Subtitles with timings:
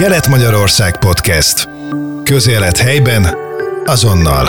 [0.00, 1.68] Kelet-Magyarország Podcast.
[2.22, 3.26] Közélet helyben,
[3.84, 4.44] azonnal.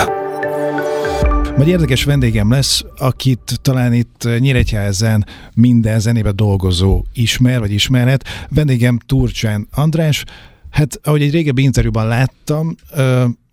[1.58, 8.24] Majd érdekes vendégem lesz, akit talán itt Nyíregyházen minden zenébe dolgozó ismer, vagy ismerhet.
[8.50, 10.24] Vendégem Turcsán András,
[10.70, 12.76] Hát, ahogy egy régebbi interjúban láttam,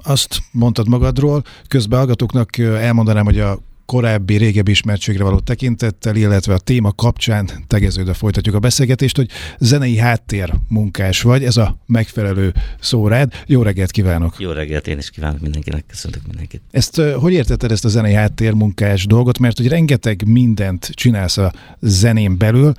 [0.04, 3.58] azt mondtad magadról, közben hallgatóknak elmondanám, hogy a
[3.88, 9.96] korábbi, régebbi ismertségre való tekintettel, illetve a téma kapcsán tegeződve folytatjuk a beszélgetést, hogy zenei
[9.96, 13.32] háttér munkás vagy, ez a megfelelő szó rád.
[13.46, 14.34] Jó reggelt kívánok!
[14.38, 16.60] Jó reggelt, én is kívánok mindenkinek, köszöntök mindenkit.
[16.70, 19.38] Ezt hogy értetted ezt a zenei háttér munkás dolgot?
[19.38, 22.72] Mert hogy rengeteg mindent csinálsz a zenén belül,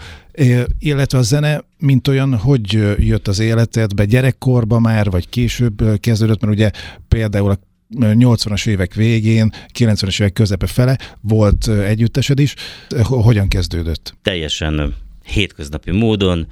[0.79, 6.53] illetve a zene, mint olyan, hogy jött az életedbe, gyerekkorba már, vagy később kezdődött, mert
[6.53, 6.71] ugye
[7.07, 7.59] például a
[7.97, 12.55] 80-as évek végén, 90-es évek közepe fele volt együttesed is.
[13.03, 14.13] Hogyan kezdődött?
[14.21, 16.47] Teljesen hétköznapi módon.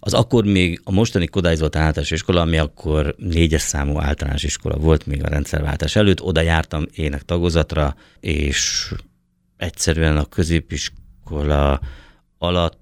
[0.00, 4.76] Az akkor még a mostani Kodály Zoltán általános iskola, ami akkor négyes számú általános iskola
[4.76, 8.92] volt még a rendszerváltás előtt, oda jártam ének tagozatra, és
[9.56, 11.80] egyszerűen a középiskola
[12.38, 12.79] alatt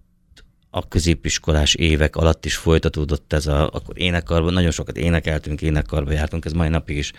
[0.70, 6.44] a középiskolás évek alatt is folytatódott ez a, akkor énekarban, nagyon sokat énekeltünk, énekarba jártunk,
[6.44, 7.12] ez mai napig is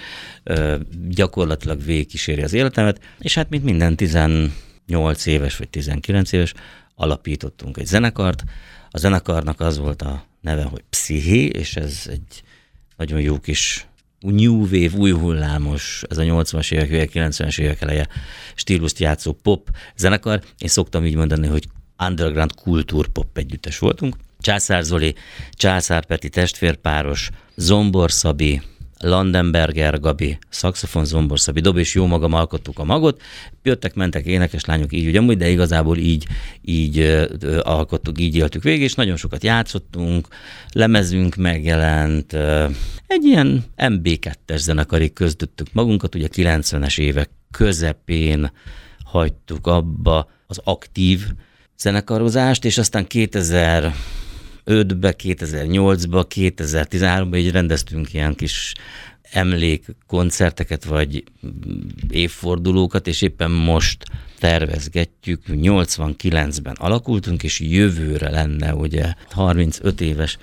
[0.44, 0.76] ö,
[1.08, 6.54] gyakorlatilag végigkíséri az életemet, és hát mint minden 18 éves vagy 19 éves
[6.96, 8.44] alapítottunk egy zenekart.
[8.90, 12.44] A zenekarnak az volt a neve, hogy Psziché, és ez egy
[12.98, 13.88] nagyon jó kis
[14.20, 18.08] new wave, új hullámos, ez a 80-as évek, 90-es évek eleje
[18.56, 20.42] stílust játszó pop zenekar.
[20.58, 21.68] Én szoktam így mondani, hogy
[22.08, 24.16] underground kultúrpop együttes voltunk.
[24.40, 25.16] Császár Zoli,
[25.52, 28.62] Császár Peti testvérpáros, Zombor Szabi,
[29.00, 33.22] Landenberger Gabi, szaxofon Zombor Szabi, dob és jó magam alkottuk a magot,
[33.64, 36.26] jöttek, mentek énekes lányok így ugyanúgy, de igazából így,
[36.62, 37.26] így ö,
[37.62, 40.28] alkottuk, így éltük végig, és nagyon sokat játszottunk,
[40.72, 42.66] lemezünk megjelent, ö,
[43.08, 48.52] egy ilyen MB2-es zenekarig közdöttük magunkat, ugye 90-es évek közepén
[49.04, 51.26] hagytuk abba az aktív
[51.80, 53.94] zenekarozást, és aztán 2005-be,
[55.24, 58.74] 2008-ba, 2013-ba így rendeztünk ilyen kis
[59.32, 61.24] emlékkoncerteket, vagy
[62.10, 64.04] évfordulókat, és éppen most
[64.40, 70.38] tervezgetjük, 89-ben alakultunk, és jövőre lenne ugye 35 éves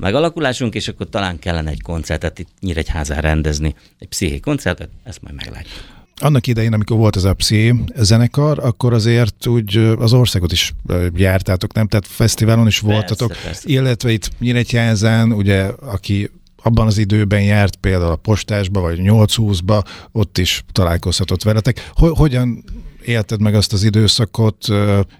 [0.00, 5.34] megalakulásunk, és akkor talán kellene egy koncertet itt Nyíregyházán rendezni, egy psziché koncertet, ezt majd
[5.34, 6.01] meglátjuk.
[6.22, 10.72] Annak idején, amikor volt ez a Psi zenekar, akkor azért úgy az országot is
[11.14, 11.86] jártátok, nem?
[11.86, 13.68] Tehát fesztiválon is voltatok, persze, persze.
[13.68, 16.30] illetve itt Nyíregyházán, ugye, aki
[16.62, 21.90] abban az időben járt például a postásba, vagy 820-ba, ott is találkozhatott veletek.
[21.94, 22.64] Hogyan
[23.04, 24.66] élted meg azt az időszakot?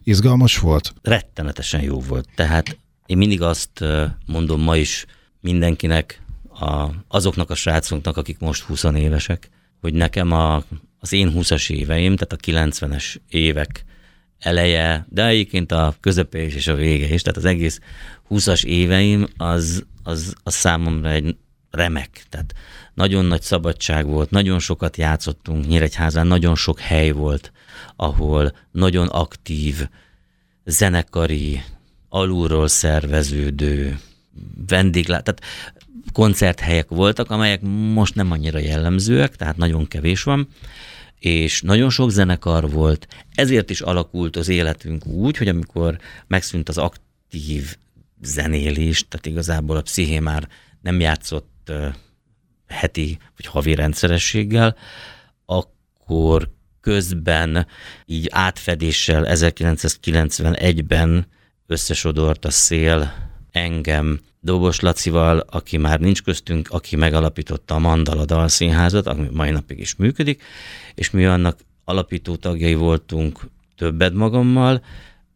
[0.05, 0.95] Izgalmas volt?
[1.03, 2.29] Rettenetesen jó volt.
[2.35, 3.85] Tehát én mindig azt
[4.27, 5.07] mondom ma is
[5.41, 6.23] mindenkinek,
[6.61, 10.63] a, azoknak a srácoknak, akik most 20 évesek, hogy nekem a,
[11.03, 13.85] az én 20-as éveim, tehát a 90-es évek
[14.39, 17.81] eleje, de egyébként a közepe is és a vége is, tehát az egész
[18.31, 21.37] 20-as éveim az, az, az számomra egy
[21.71, 22.55] remek, tehát
[22.95, 27.53] nagyon nagy szabadság volt, nagyon sokat játszottunk Nyíregyházán, nagyon sok hely volt,
[27.97, 29.89] ahol nagyon aktív,
[30.65, 31.63] zenekari,
[32.09, 33.99] alulról szerveződő
[34.67, 35.43] vendéglát, tehát
[36.13, 37.61] koncerthelyek voltak, amelyek
[37.95, 40.49] most nem annyira jellemzőek, tehát nagyon kevés van,
[41.23, 46.79] és nagyon sok zenekar volt, ezért is alakult az életünk úgy, hogy amikor megszűnt az
[46.79, 47.77] aktív
[48.23, 50.49] zenélés, tehát igazából a psziché már
[50.81, 51.73] nem játszott
[52.69, 54.77] heti vagy havi rendszerességgel,
[55.45, 56.51] akkor
[56.81, 57.67] közben
[58.07, 61.27] így átfedéssel 1991-ben
[61.67, 63.13] összesodort a szél
[63.53, 64.21] engem.
[64.41, 69.97] Dobos Lacival, aki már nincs köztünk, aki megalapította a Mandala Dalszínházat, ami mai napig is
[69.97, 70.43] működik,
[70.95, 73.41] és mi annak alapító tagjai voltunk
[73.77, 74.85] többet magammal,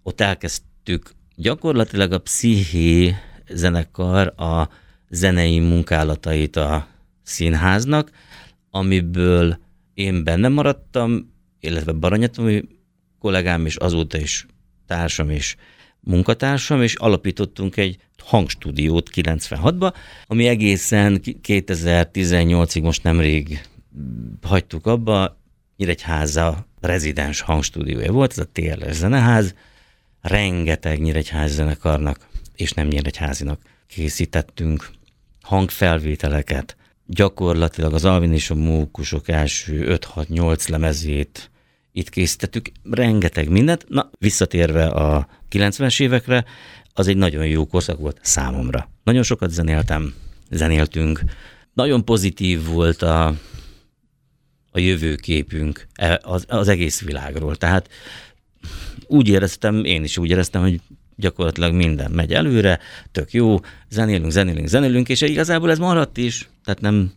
[0.03, 3.16] ott elkezdtük gyakorlatilag a psziché
[3.49, 4.69] zenekar a
[5.11, 6.87] zenei munkálatait a
[7.23, 8.11] színháznak,
[8.70, 9.58] amiből
[9.94, 12.64] én benne maradtam, illetve Baranyatomi
[13.19, 14.46] kollégám, és azóta is
[14.87, 15.56] társam és
[16.06, 19.94] munkatársam, és alapítottunk egy hangstúdiót 96-ba,
[20.26, 23.61] ami egészen 2018-ig most nemrég
[24.43, 25.37] hagytuk abba,
[25.76, 29.55] Nyíregyháza rezidens hangstúdiója volt, ez a TLS zeneház,
[30.20, 34.91] rengeteg Nyíregyház zenekarnak, és nem Nyíregyházinak készítettünk
[35.43, 36.76] hangfelvételeket,
[37.06, 41.50] gyakorlatilag az Alvin és a Mókusok első 5-6-8 lemezét
[41.97, 43.85] itt készítettük, rengeteg mindent.
[43.88, 46.44] Na, visszatérve a 90-es évekre,
[46.94, 48.90] az egy nagyon jó korszak volt számomra.
[49.04, 50.14] Nagyon sokat zenéltem,
[50.50, 51.20] zenéltünk.
[51.72, 53.26] Nagyon pozitív volt a,
[54.70, 57.56] a jövőképünk e, az, az egész világról.
[57.56, 57.88] Tehát
[59.06, 60.81] úgy éreztem, én is úgy éreztem, hogy
[61.16, 62.78] gyakorlatilag minden megy előre,
[63.12, 67.12] tök jó, zenélünk, zenélünk, zenélünk, és igazából ez maradt is, tehát nem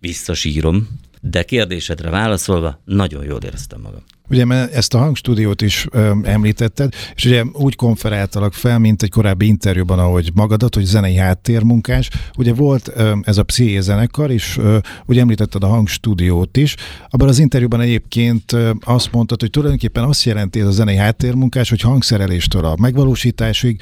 [0.00, 0.88] visszasírom,
[1.30, 4.02] de kérdésedre válaszolva, nagyon jól éreztem magam.
[4.28, 9.10] Ugye mert ezt a hangstúdiót is ö, említetted, és ugye úgy konferáltalak fel, mint egy
[9.10, 12.10] korábbi interjúban, ahogy magadat, hogy zenei háttérmunkás.
[12.38, 16.74] Ugye volt ö, ez a Psziché zenekar, és ö, ugye említetted a hangstúdiót is.
[17.08, 21.68] Abban az interjúban egyébként ö, azt mondtad, hogy tulajdonképpen azt jelenti ez a zenei háttérmunkás,
[21.68, 23.80] hogy hangszereléstől a megvalósításig,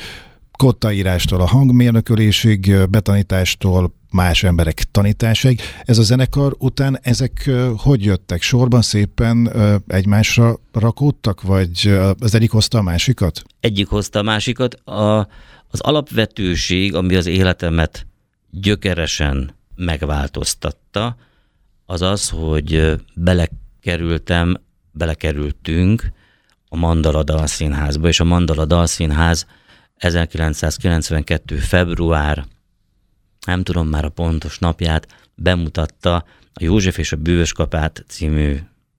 [0.59, 5.61] kottaírástól a hangmérnökölésig, betanítástól más emberek tanításaig.
[5.85, 8.43] Ez a zenekar után ezek hogy jöttek?
[8.43, 9.53] Sorban szépen
[9.87, 13.43] egymásra rakódtak, vagy az egyik hozta a másikat?
[13.61, 14.75] Egyik hozta a másikat.
[14.75, 15.19] A,
[15.69, 18.07] az alapvetőség, ami az életemet
[18.51, 21.17] gyökeresen megváltoztatta,
[21.87, 24.57] az az, hogy belekerültem,
[24.93, 26.13] belekerültünk
[26.69, 29.47] a Mandala Dalszínházba, és a Mandala Dalszínház
[29.97, 31.57] 1992.
[31.57, 32.45] február
[33.45, 36.15] nem tudom már a pontos napját, bemutatta
[36.53, 38.59] a József és a Bűvös Kapát című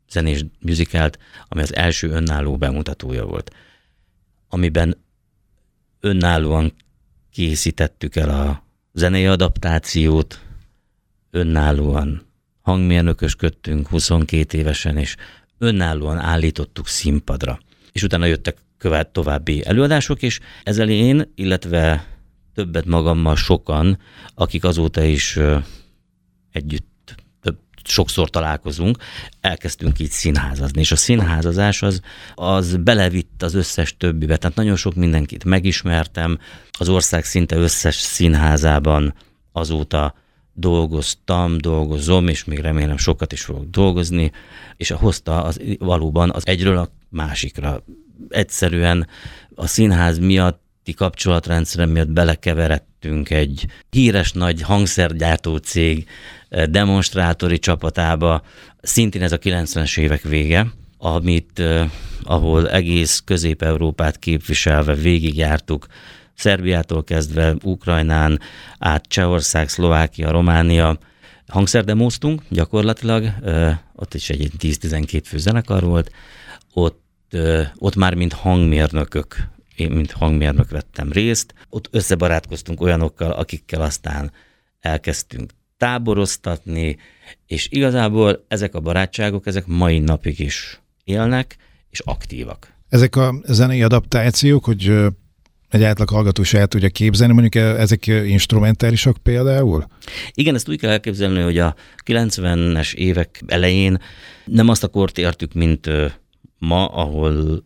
[0.09, 3.51] zenés műzikelt, ami az első önálló bemutatója volt,
[4.49, 4.97] amiben
[5.99, 6.73] önállóan
[7.31, 8.63] készítettük el a
[8.93, 10.39] zenei adaptációt,
[11.31, 12.25] önállóan
[12.61, 15.15] hangmérnökösködtünk 22 évesen, és
[15.57, 17.59] önállóan állítottuk színpadra.
[17.91, 22.14] És utána jöttek követ további előadások, és ezzel én, illetve
[22.55, 23.99] többet magammal sokan,
[24.35, 25.39] akik azóta is
[26.51, 28.97] együtt több, sokszor találkozunk,
[29.41, 32.01] elkezdtünk így színházazni, és a színházazás az,
[32.35, 36.39] az belevitt az összes többibe, tehát nagyon sok mindenkit megismertem,
[36.71, 39.13] az ország szinte összes színházában
[39.51, 40.15] azóta
[40.53, 44.31] dolgoztam, dolgozom, és még remélem sokat is fogok dolgozni,
[44.77, 47.83] és hozta az, valóban az egyről a másikra.
[48.29, 49.07] Egyszerűen
[49.55, 56.07] a színház miatt közötti kapcsolatrendszere miatt belekeveredtünk egy híres nagy hangszergyártó cég
[56.49, 58.41] eh, demonstrátori csapatába,
[58.81, 60.67] szintén ez a 90-es évek vége,
[60.97, 61.89] amit, eh,
[62.23, 65.87] ahol egész Közép-Európát képviselve végigjártuk,
[66.33, 68.39] Szerbiától kezdve Ukrajnán,
[68.79, 70.97] át Csehország, Szlovákia, Románia,
[71.47, 76.11] hangszerdemóztunk gyakorlatilag, eh, ott is egy 10-12 fő zenekar volt,
[76.73, 77.03] ott,
[77.75, 81.53] ott már mint hangmérnökök én, mint hangmérnök vettem részt.
[81.69, 84.31] Ott összebarátkoztunk olyanokkal, akikkel aztán
[84.79, 86.97] elkezdtünk táboroztatni,
[87.47, 91.57] és igazából ezek a barátságok, ezek mai napig is élnek,
[91.89, 92.73] és aktívak.
[92.89, 94.93] Ezek a zenei adaptációk, hogy
[95.69, 99.87] egy átlag hallgató is el tudja képzelni, mondjuk ezek instrumentálisak például?
[100.33, 101.75] Igen, ezt úgy kell elképzelni, hogy a
[102.05, 104.01] 90-es évek elején
[104.45, 105.89] nem azt a kort értük, mint
[106.57, 107.63] ma, ahol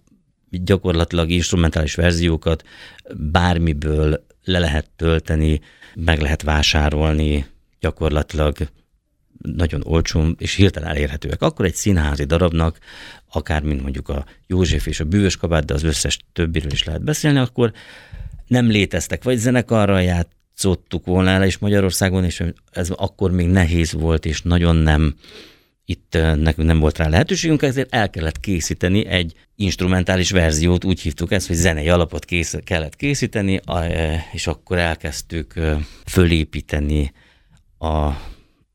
[0.49, 2.63] gyakorlatilag instrumentális verziókat
[3.15, 5.61] bármiből le lehet tölteni,
[5.95, 7.45] meg lehet vásárolni,
[7.79, 8.55] gyakorlatilag
[9.41, 11.41] nagyon olcsón és hirtelen elérhetőek.
[11.41, 12.77] Akkor egy színházi darabnak,
[13.31, 17.03] akár mint mondjuk a József és a Bűvös kabát, de az összes többiről is lehet
[17.03, 17.73] beszélni, akkor
[18.47, 24.25] nem léteztek, vagy zenekarral játszottuk volna el, és Magyarországon, és ez akkor még nehéz volt,
[24.25, 25.15] és nagyon nem
[25.89, 31.31] itt nekünk nem volt rá lehetőségünk, ezért el kellett készíteni egy instrumentális verziót, úgy hívtuk
[31.31, 33.59] ezt, hogy zenei alapot kész, kellett készíteni,
[34.31, 35.53] és akkor elkezdtük
[36.05, 37.11] fölépíteni
[37.77, 38.09] a,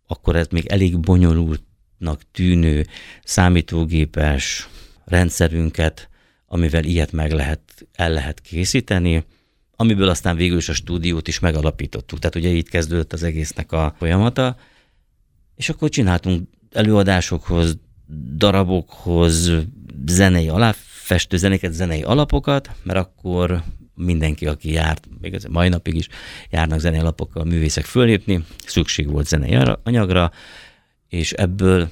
[0.07, 2.87] akkor ez még elég bonyolultnak tűnő
[3.25, 4.69] számítógépes
[5.05, 6.09] rendszerünket,
[6.47, 7.61] amivel ilyet meg lehet,
[7.93, 9.25] el lehet készíteni,
[9.77, 12.19] amiből aztán végül is a stúdiót is megalapítottuk.
[12.19, 14.57] Tehát ugye így kezdődött az egésznek a folyamata,
[15.57, 17.79] és akkor csináltunk előadásokhoz,
[18.37, 19.53] darabokhoz,
[20.07, 23.63] zenei alá, festő zenéket, zenei alapokat, mert akkor
[23.95, 26.09] mindenki, aki járt, még ez mai napig is
[26.51, 30.31] járnak zenei alapokkal művészek fölépni, szükség volt zenei anyagra,
[31.09, 31.91] és ebből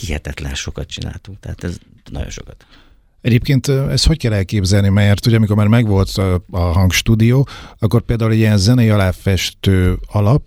[0.00, 1.78] hihetetlen sokat csináltunk, tehát ez
[2.10, 2.66] nagyon sokat.
[3.20, 6.08] Egyébként ezt hogy kell elképzelni, mert ugye amikor már megvolt
[6.50, 10.42] a hangstúdió, akkor például egy ilyen zenei aláfestő alap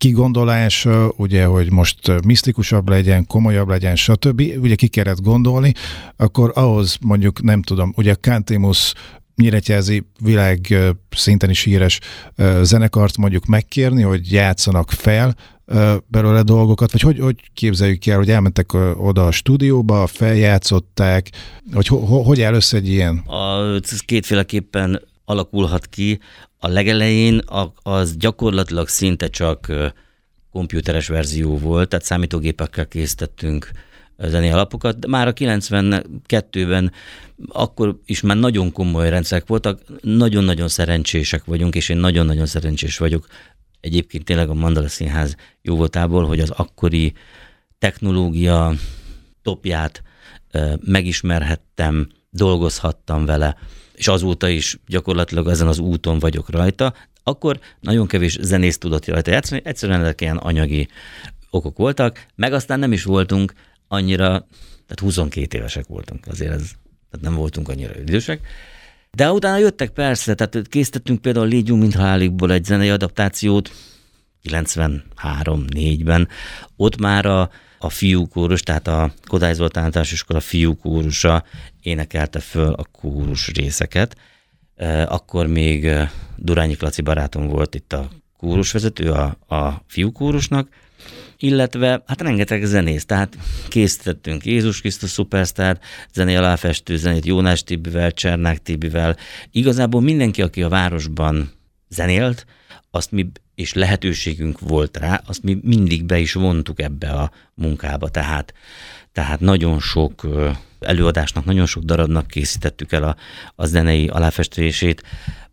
[0.00, 4.42] kigondolása, ugye, hogy most misztikusabb legyen, komolyabb legyen, stb.
[4.60, 5.72] Ugye ki kellett gondolni,
[6.16, 8.92] akkor ahhoz mondjuk nem tudom, ugye Kantémus
[9.36, 10.76] nyíregyházi világ
[11.10, 11.98] szinten is híres
[12.62, 15.34] zenekart mondjuk megkérni, hogy játszanak fel
[16.06, 21.30] belőle dolgokat, vagy hogy, hogy képzeljük el, hogy elmentek oda a stúdióba, feljátszották,
[21.72, 23.16] vagy ho, ho, hogy áll össze egy ilyen?
[23.16, 26.18] A, kétféleképpen alakulhat ki.
[26.62, 27.40] A legelején
[27.82, 29.72] az gyakorlatilag szinte csak
[30.50, 33.70] komputeres verzió volt, tehát számítógépekkel készítettünk
[34.18, 36.92] zenei alapokat, de már a 92-ben
[37.48, 43.26] akkor is már nagyon komoly rendszerek voltak, nagyon-nagyon szerencsések vagyunk, és én nagyon-nagyon szerencsés vagyok.
[43.80, 47.12] Egyébként tényleg a Mandala Színház jó voltából, hogy az akkori
[47.78, 48.74] technológia
[49.42, 50.02] topját
[50.80, 53.56] megismerhettem, dolgozhattam vele,
[54.00, 59.30] és azóta is gyakorlatilag ezen az úton vagyok rajta, akkor nagyon kevés zenész tudott rajta
[59.30, 60.88] játszani, egyszerűen ezek ilyen anyagi
[61.50, 63.52] okok voltak, meg aztán nem is voltunk
[63.88, 64.26] annyira,
[64.86, 66.70] tehát 22 évesek voltunk, azért ez,
[67.10, 68.40] tehát nem voltunk annyira idősek,
[69.10, 73.72] de utána jöttek persze, tehát készítettünk például Légyunk, mint halálikból egy zenei adaptációt,
[74.44, 76.28] 93-4-ben,
[76.76, 77.50] ott már a,
[77.82, 81.44] a fiúkórus, tehát a Kodály Zoltán Általános Iskola fiúkórusa
[81.82, 84.16] énekelte föl a kórus részeket.
[85.06, 85.90] Akkor még
[86.36, 90.68] Durányi Klaci barátom volt itt a kórusvezető a, a fiúkórusnak,
[91.36, 93.36] illetve hát rengeteg zenész, tehát
[93.68, 95.78] készítettünk Jézus Krisztus Superstar,
[96.12, 99.16] zené aláfestő zenét Jónás Tibivel, Csernák Tibivel.
[99.50, 101.50] Igazából mindenki, aki a városban
[101.88, 102.46] zenélt,
[102.90, 108.08] azt mi, és lehetőségünk volt rá, azt mi mindig be is vontuk ebbe a munkába,
[108.08, 108.54] tehát,
[109.12, 110.26] tehát nagyon sok
[110.80, 113.16] előadásnak, nagyon sok darabnak készítettük el a,
[113.54, 115.02] a zenei aláfestését,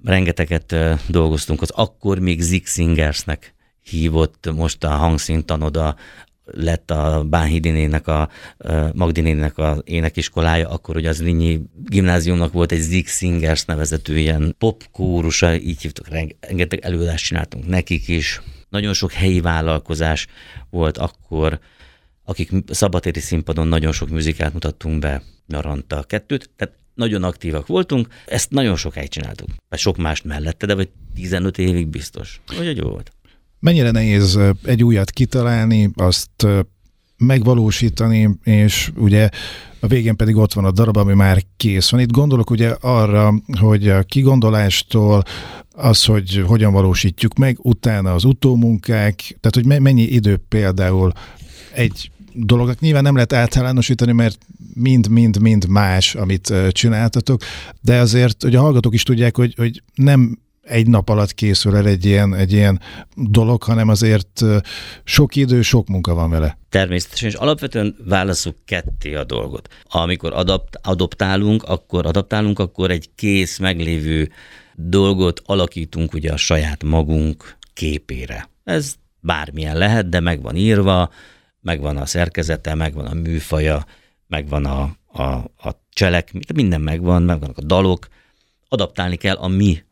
[0.03, 0.75] rengeteget
[1.07, 1.61] dolgoztunk.
[1.61, 5.95] Az akkor még Zig Singersnek hívott most a hangszintanoda
[6.51, 8.29] lett a Bánhidinének, a
[8.93, 14.83] Magdinének a énekiskolája, akkor ugye az Linyi gimnáziumnak volt egy Zig Singers nevezető ilyen pop
[14.91, 16.07] kórusa, így hívtuk,
[16.39, 18.41] rengeteg előadást csináltunk nekik is.
[18.69, 20.27] Nagyon sok helyi vállalkozás
[20.69, 21.59] volt akkor,
[22.23, 28.49] akik szabatéri színpadon nagyon sok muzikát mutattunk be, nyaranta kettőt, tehát nagyon aktívak voltunk, ezt
[28.49, 29.49] nagyon sokáig csináltuk.
[29.69, 32.41] Vagy sok mást mellette, de vagy 15 évig biztos.
[32.49, 33.11] Úgyhogy jó volt.
[33.59, 36.47] Mennyire nehéz egy újat kitalálni, azt
[37.17, 39.29] megvalósítani, és ugye
[39.79, 41.99] a végén pedig ott van a darab, ami már kész van.
[41.99, 45.23] Itt gondolok ugye arra, hogy a kigondolástól
[45.71, 51.11] az, hogy hogyan valósítjuk meg, utána az utómunkák, tehát hogy mennyi idő például
[51.73, 54.37] egy dolognak nyilván nem lehet általánosítani, mert
[54.73, 57.41] mind-mind-mind más, amit csináltatok,
[57.81, 61.87] de azért, hogy a hallgatók is tudják, hogy, hogy nem egy nap alatt készül el
[61.87, 62.81] egy ilyen, egy ilyen
[63.15, 64.41] dolog, hanem azért
[65.03, 66.57] sok idő, sok munka van vele.
[66.69, 69.67] Természetesen, és alapvetően válaszuk ketté a dolgot.
[69.83, 74.29] Amikor adapt, adoptálunk, akkor adaptálunk, akkor egy kész, meglévő
[74.75, 78.49] dolgot alakítunk ugye a saját magunk képére.
[78.63, 81.09] Ez bármilyen lehet, de meg van írva,
[81.61, 83.85] megvan a szerkezete, megvan a műfaja,
[84.27, 84.81] megvan a,
[85.21, 85.23] a,
[85.57, 88.07] a cselek, minden megvan, megvannak a dalok,
[88.67, 89.83] adaptálni kell a mi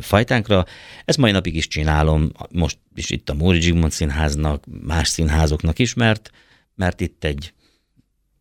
[0.00, 0.64] fajtánkra.
[1.04, 5.94] Ezt mai napig is csinálom, most is itt a Móri Zsigmond színháznak, más színházoknak is,
[5.94, 6.30] mert,
[6.74, 7.52] mert itt egy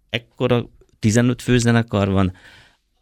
[0.10, 0.70] ekkora
[1.00, 2.34] 15 főzenekar van,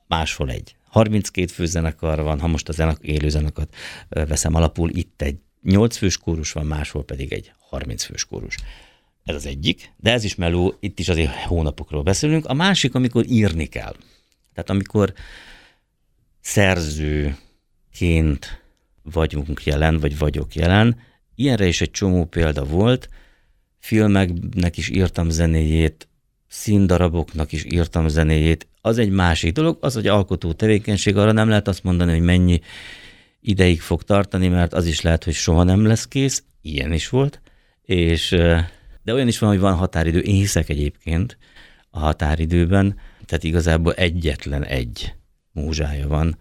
[0.08, 3.76] máshol egy 32 főzenekar van, ha most a zenek, élő zenekart
[4.10, 8.56] veszem alapul, itt egy 8 fős kórus van, máshol pedig egy 30 fős kórus.
[9.24, 12.46] Ez az egyik, de ez is meló, itt is azért hónapokról beszélünk.
[12.46, 13.96] A másik, amikor írni kell.
[14.54, 15.14] Tehát amikor
[16.40, 17.38] szerző,
[17.94, 18.62] ként
[19.04, 20.98] vagyunk jelen, vagy vagyok jelen.
[21.36, 23.10] Ilyenre is egy csomó példa volt.
[23.80, 26.08] Filmeknek is írtam zenéjét,
[26.48, 28.68] színdaraboknak is írtam zenéjét.
[28.82, 32.60] Az egy másik dolog, az, hogy alkotó tevékenység, arra nem lehet azt mondani, hogy mennyi
[33.42, 36.44] ideig fog tartani, mert az is lehet, hogy soha nem lesz kész.
[36.62, 37.42] Ilyen is volt.
[37.82, 38.30] És,
[39.04, 40.20] de olyan is van, hogy van határidő.
[40.20, 41.38] Én hiszek egyébként
[41.90, 45.14] a határidőben, tehát igazából egyetlen egy
[45.52, 46.38] múzsája van,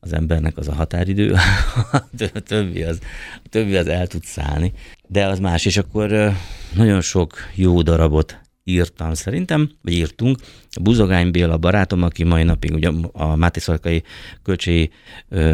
[0.00, 1.34] az embernek az a határidő,
[2.34, 2.98] a többi az,
[3.44, 4.72] a többi az el tud szállni,
[5.08, 6.32] de az más, és akkor
[6.74, 10.38] nagyon sok jó darabot írtam szerintem, vagy írtunk.
[10.80, 14.02] Buzogány Béla barátom, aki mai napig ugye a Máté Szarkai
[14.42, 14.90] Kölcsi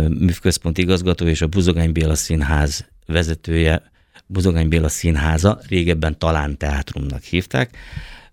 [0.09, 3.83] Művközpont igazgató és a Buzogány Béla Színház vezetője,
[4.27, 7.77] Buzogány Béla Színháza, régebben talán teátrumnak hívták,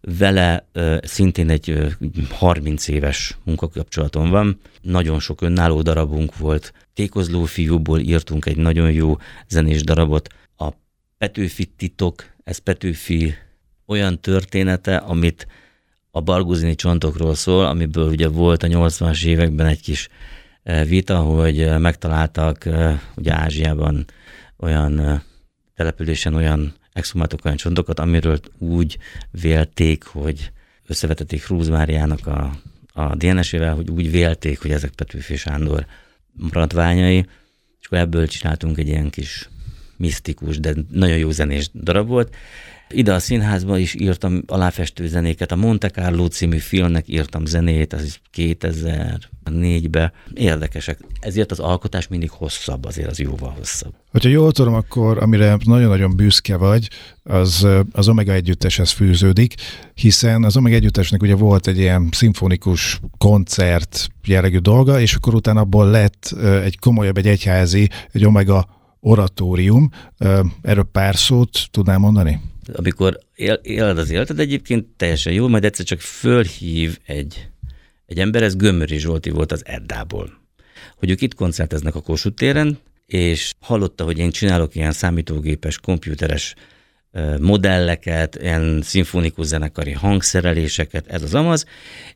[0.08, 0.68] vele
[1.02, 1.96] szintén egy
[2.30, 6.74] 30 éves munkakapcsolatom van, nagyon sok önálló darabunk volt.
[6.94, 9.18] Tékozló fiúból írtunk egy nagyon jó
[9.48, 10.30] zenés darabot.
[10.58, 10.70] A
[11.18, 13.34] Petőfi titok, ez Petőfi
[13.86, 15.48] olyan története, amit
[16.12, 20.10] a barguzini csontokról szól, amiből ugye volt a 80-as években egy kis
[20.88, 22.70] vita, hogy megtaláltak
[23.16, 24.06] ugye Ázsiában
[24.58, 25.24] olyan
[25.76, 28.98] településen olyan exhumáltak olyan csontokat, amiről úgy
[29.32, 30.52] vélték, hogy
[30.88, 32.56] összevetették Hrúz Máriának a,
[32.94, 35.86] a DNS-ével, hogy úgy vélték, hogy ezek Petőfi Sándor
[36.32, 37.26] maradványai,
[37.80, 39.50] és akkor ebből csináltunk egy ilyen kis
[39.98, 42.36] misztikus, de nagyon jó zenés darab volt.
[42.94, 48.18] Ide a színházba is írtam aláfestő zenéket, a Monte Carlo című filmnek írtam zenét, az
[48.38, 50.12] 2004-ben.
[50.34, 51.00] Érdekesek.
[51.20, 53.94] Ezért az alkotás mindig hosszabb, azért az jóval hosszabb.
[54.12, 56.90] Hogyha jól tudom, akkor amire nagyon-nagyon büszke vagy,
[57.24, 59.54] az az Omega együtteshez fűződik,
[59.94, 65.60] hiszen az Omega együttesnek ugye volt egy ilyen szimfonikus koncert jellegű dolga, és akkor utána
[65.60, 68.68] abból lett egy komolyabb, egy egyházi, egy Omega
[69.00, 69.90] oratórium.
[70.62, 72.42] Erről pár szót tudnál mondani?
[72.74, 77.50] Amikor él, éled az életed egyébként teljesen jó, majd egyszer csak fölhív egy,
[78.06, 80.42] egy ember, ez Gömöri Zsolti volt az Eddából,
[80.98, 86.56] hogy ők itt koncerteznek a Kossuth téren, és hallotta, hogy én csinálok ilyen számítógépes, komputeres
[87.40, 91.66] modelleket, ilyen szimfonikus zenekari hangszereléseket, ez az amaz,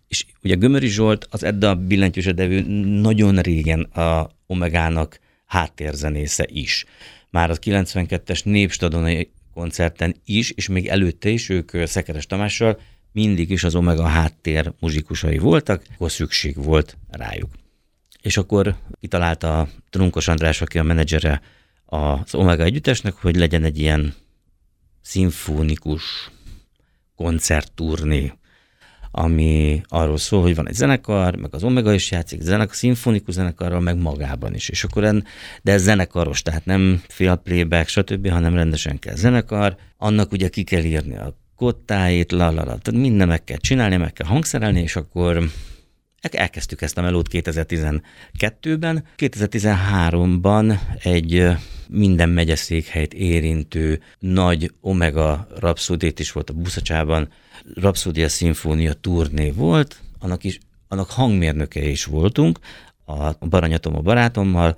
[0.07, 2.61] és ugye Gömöri Zsolt, az Edda billentyűs devő
[3.01, 6.85] nagyon régen a Omegának háttérzenésze is.
[7.29, 12.79] Már az 92-es Népstadonai koncerten is, és még előtte is ők Szekeres Tamással
[13.11, 17.49] mindig is az Omega háttér muzsikusai voltak, akkor szükség volt rájuk.
[18.21, 21.41] És akkor kitalálta Trunkos András, aki a menedzsere
[21.85, 24.13] az Omega együttesnek, hogy legyen egy ilyen
[25.01, 26.31] szimfonikus
[27.15, 28.33] koncertturné
[29.17, 33.79] ami arról szól, hogy van egy zenekar, meg az Omega is játszik, zenekar, szimfonikus zenekarral,
[33.79, 34.69] meg magában is.
[34.69, 35.23] És akkor en,
[35.61, 39.75] de ez zenekaros, tehát nem fél playback, stb., hanem rendesen kell zenekar.
[39.97, 42.77] Annak ugye ki kell írni a kottáit, la, la, la.
[42.77, 45.49] Tehát minden meg kell csinálni, meg kell hangszerelni, és akkor
[46.21, 49.03] elkezdtük ezt a melót 2012-ben.
[49.17, 51.47] 2013-ban egy
[51.89, 57.29] minden megyeszékhelyt érintő nagy Omega rapszódét is volt a Buszacsában,
[57.75, 62.59] Rapszodia Szimfónia turné volt, annak, is, annak hangmérnöke is voltunk,
[63.05, 64.77] a Baranyatom a barátommal,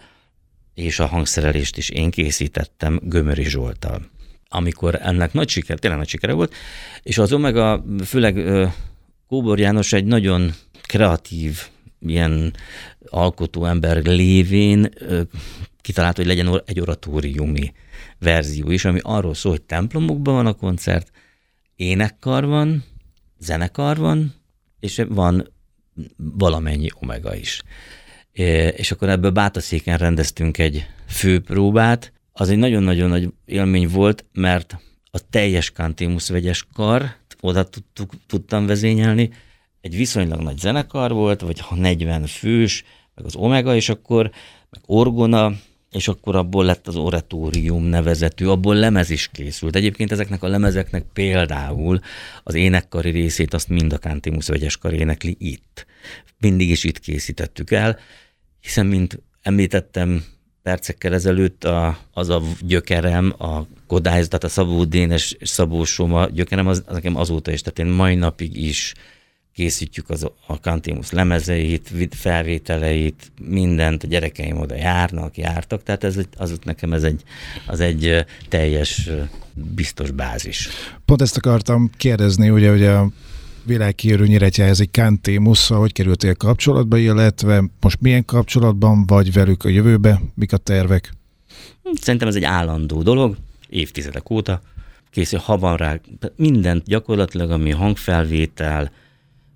[0.73, 4.09] és a hangszerelést is én készítettem Gömöri Zsoltal.
[4.49, 6.53] Amikor ennek nagy siker, tényleg nagy sikere volt,
[7.03, 8.45] és az Omega, főleg
[9.27, 11.67] Kóbor János egy nagyon kreatív,
[11.99, 12.53] ilyen
[13.05, 14.89] alkotó ember lévén
[15.81, 17.73] kitalált, hogy legyen egy oratóriumi
[18.19, 21.11] verzió is, ami arról szól, hogy templomokban van a koncert,
[21.79, 22.83] énekkar van,
[23.37, 24.33] zenekar van,
[24.79, 25.51] és van
[26.17, 27.61] valamennyi omega is.
[28.75, 32.13] És akkor ebből Bátaszéken rendeztünk egy főpróbát.
[32.31, 34.77] Az egy nagyon-nagyon nagy élmény volt, mert
[35.11, 39.29] a teljes Kantémusz vegyes kar oda tudtuk, tudtam vezényelni.
[39.81, 42.83] Egy viszonylag nagy zenekar volt, vagy 40 fős,
[43.15, 44.31] meg az Omega, és akkor
[44.69, 45.53] meg Orgona,
[45.91, 49.75] és akkor abból lett az oratórium nevezetű, abból lemez is készült.
[49.75, 51.99] Egyébként ezeknek a lemezeknek például
[52.43, 55.85] az énekkari részét azt mind a Kantimus vegyeskar énekli itt.
[56.39, 57.99] Mindig is itt készítettük el,
[58.61, 60.23] hiszen, mint említettem
[60.63, 66.67] percekkel ezelőtt, a, az a gyökerem, a Kodály, tehát a Szabó Dénes Szabó Soma gyökerem,
[66.67, 68.93] az, az nekem azóta is, tehát én mai napig is
[69.59, 76.59] készítjük az, a Kantimus lemezeit, felvételeit, mindent, a gyerekeim oda járnak, jártak, tehát ez, az
[76.63, 77.23] nekem ez egy,
[77.67, 79.09] az egy teljes
[79.53, 80.69] biztos bázis.
[81.05, 83.09] Pont ezt akartam kérdezni, ugye, hogy a
[83.63, 90.53] világhírű Nyíregyházi Kantémusszal, hogy kerültél kapcsolatba, illetve most milyen kapcsolatban vagy velük a jövőbe, mik
[90.53, 91.13] a tervek?
[91.93, 93.37] Szerintem ez egy állandó dolog,
[93.69, 94.61] évtizedek óta
[95.11, 95.99] készül, ha van rá
[96.35, 98.91] mindent gyakorlatilag, ami hangfelvétel,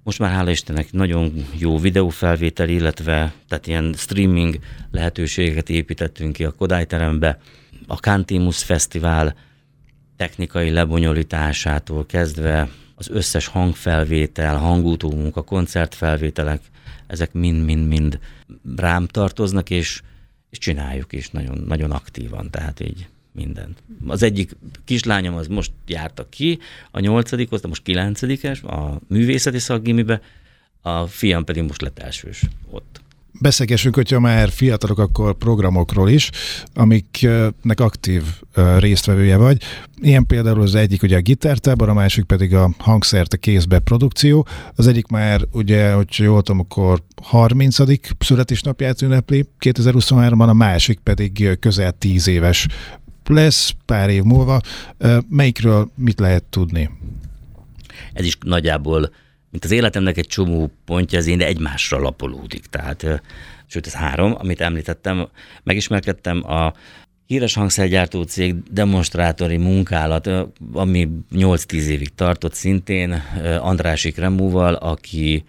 [0.03, 4.59] most már hála Istennek nagyon jó videófelvétel, illetve tehát ilyen streaming
[4.91, 7.39] lehetőségeket építettünk ki a Kodály terembe.
[7.87, 9.35] A Kantimus Fesztivál
[10.17, 16.61] technikai lebonyolításától kezdve az összes hangfelvétel, hangútó munka, koncertfelvételek,
[17.07, 18.19] ezek mind-mind-mind
[18.75, 20.01] rám tartoznak, és,
[20.49, 23.83] és csináljuk is nagyon, nagyon aktívan, tehát így mindent.
[24.07, 26.59] Az egyik kislányom az most járta ki,
[26.91, 30.21] a nyolcadikhoz, de most kilencedikes, a művészeti szakgimibe,
[30.81, 33.01] a fiam pedig most lett elsős ott.
[33.39, 36.29] Beszélgessünk, hogyha már fiatalok, akkor programokról is,
[36.73, 38.23] amiknek aktív
[38.77, 39.61] résztvevője vagy.
[40.01, 44.47] Ilyen például az egyik ugye a gitártábor, a másik pedig a hangszerte kézbe produkció.
[44.75, 47.75] Az egyik már ugye, hogy jól tudom, akkor 30.
[48.19, 52.67] születésnapját ünnepli 2023-ban, a másik pedig közel 10 éves
[53.27, 54.61] lesz pár év múlva.
[55.29, 56.89] Melyikről mit lehet tudni?
[58.13, 59.13] Ez is nagyjából,
[59.49, 62.65] mint az életemnek egy csomó pontja, ez én egymásra lapolódik.
[62.65, 63.21] Tehát,
[63.65, 65.27] sőt, ez három, amit említettem,
[65.63, 66.73] megismerkedtem a
[67.25, 70.29] híres hangszergyártó cég demonstrátori munkálat,
[70.73, 73.23] ami 8-10 évig tartott szintén
[73.59, 75.43] Andrásik Remúval, aki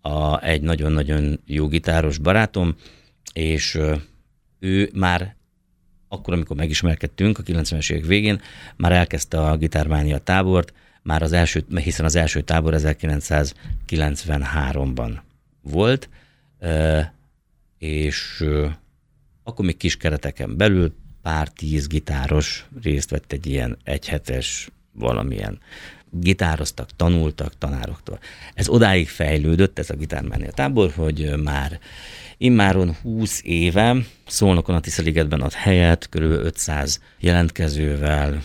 [0.00, 2.74] a, egy nagyon-nagyon jó gitáros barátom,
[3.32, 3.78] és
[4.58, 5.36] ő már
[6.12, 8.40] akkor, amikor megismerkedtünk a 90-es évek végén,
[8.76, 10.72] már elkezdte a gitármánia tábort,
[11.02, 15.12] már az első, hiszen az első tábor 1993-ban
[15.60, 16.08] volt,
[17.78, 18.44] és
[19.42, 25.60] akkor még kis kereteken belül pár tíz gitáros részt vett egy ilyen egyhetes valamilyen
[26.10, 28.18] gitároztak, tanultak tanároktól.
[28.54, 31.80] Ez odáig fejlődött, ez a gitármánia tábor, hogy már
[32.38, 36.22] immáron 20 éve Szolnokon a Tiszeligetben ad helyet, kb.
[36.22, 38.42] 500 jelentkezővel,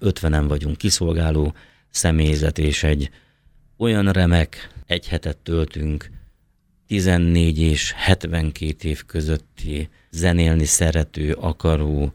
[0.00, 1.54] 50-en vagyunk kiszolgáló
[1.90, 3.10] személyzet, és egy
[3.76, 6.10] olyan remek egy hetet töltünk
[6.86, 12.12] 14 és 72 év közötti zenélni szerető, akaró,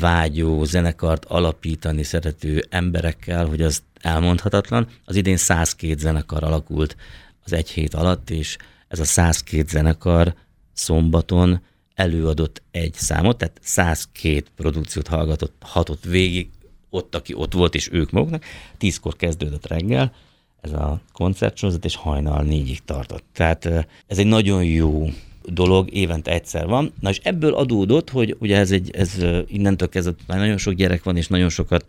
[0.00, 4.88] vágyó zenekart alapítani szerető emberekkel, hogy az elmondhatatlan.
[5.04, 6.96] Az idén 102 zenekar alakult
[7.44, 8.56] az egy hét alatt, és
[8.88, 10.34] ez a 102 zenekar
[10.72, 11.60] szombaton
[11.94, 16.48] előadott egy számot, tehát 102 produkciót hallgatott, hatott végig,
[16.90, 18.44] ott, aki ott volt, és ők maguknak.
[18.78, 20.12] Tízkor kezdődött reggel
[20.60, 23.24] ez a koncertsorozat, és hajnal négyig tartott.
[23.32, 23.66] Tehát
[24.06, 25.08] ez egy nagyon jó
[25.44, 26.92] dolog, évente egyszer van.
[27.00, 31.02] Na és ebből adódott, hogy ugye ez egy, ez innentől kezdve már nagyon sok gyerek
[31.02, 31.86] van, és nagyon sokat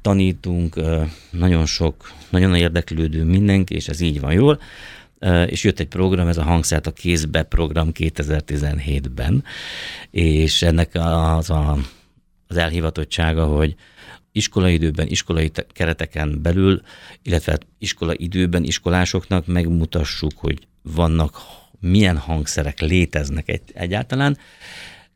[0.00, 0.80] tanítunk,
[1.30, 4.60] nagyon sok, nagyon érdeklődő mindenki, és ez így van jól
[5.46, 9.44] és jött egy program, ez a Hangszert a kézbe program 2017-ben,
[10.10, 11.78] és ennek az a,
[12.46, 13.74] az elhivatottsága, hogy
[14.32, 16.82] iskolai időben, iskolai kereteken belül,
[17.22, 21.36] illetve iskola időben iskolásoknak megmutassuk, hogy vannak
[21.80, 24.38] milyen hangszerek léteznek egy, egyáltalán,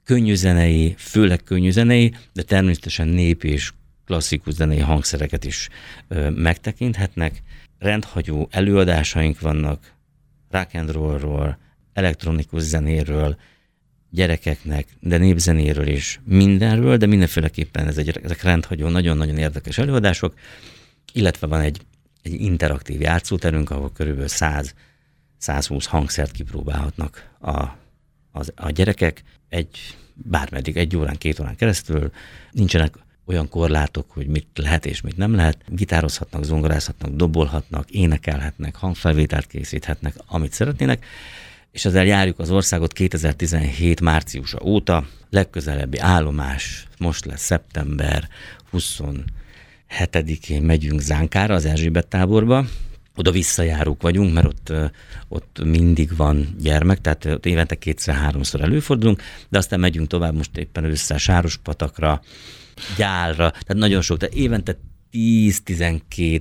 [0.04, 3.72] könnyűzenei, főleg könnyűzenei, de természetesen nép és
[4.04, 5.68] klasszikus zenei hangszereket is
[6.08, 7.42] ö, megtekinthetnek.
[7.78, 9.95] Rendhagyó előadásaink vannak
[10.50, 11.58] rock and rollról,
[11.92, 13.36] elektronikus zenéről,
[14.10, 20.34] gyerekeknek, de népzenéről is mindenről, de mindenféleképpen ez egy, ezek rendhagyó, nagyon-nagyon érdekes előadások,
[21.12, 21.80] illetve van egy,
[22.22, 24.74] egy interaktív játszóterünk, ahol körülbelül 100
[25.38, 27.60] 120 hangszert kipróbálhatnak a,
[28.32, 32.10] a, a gyerekek egy bármeddig, egy órán, két órán keresztül.
[32.50, 32.94] Nincsenek
[33.26, 35.58] olyan korlátok, hogy mit lehet és mit nem lehet.
[35.68, 41.04] Gitározhatnak, zongorázhatnak, dobolhatnak, énekelhetnek, hangfelvételt készíthetnek, amit szeretnének
[41.76, 45.06] és ezzel járjuk az országot 2017 márciusa óta.
[45.30, 48.28] Legközelebbi állomás most lesz szeptember
[48.72, 52.66] 27-én megyünk Zánkára, az Erzsébet táborba,
[53.16, 54.72] oda visszajárók vagyunk, mert ott,
[55.28, 60.84] ott mindig van gyermek, tehát ott évente kétszer-háromszor előfordulunk, de aztán megyünk tovább most éppen
[60.84, 62.22] össze Sárospatakra,
[62.96, 64.78] Gyálra, tehát nagyon sok, tehát évente
[65.12, 66.40] 10-12